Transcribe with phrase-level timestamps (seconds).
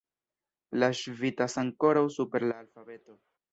[0.83, 3.19] Li ŝvitas ankoraŭ super la alfabeto.